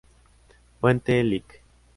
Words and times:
Fuente: 0.79 1.23
Lic. 1.23 1.61